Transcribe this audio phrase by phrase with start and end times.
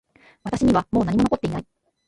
[0.43, 1.65] 私にはもう何も残っていない